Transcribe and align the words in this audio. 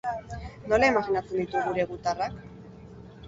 Nola 0.71 0.87
imaginatzen 0.93 1.37
ditu 1.43 1.61
gure 1.67 1.85
gutarrak? 1.91 2.39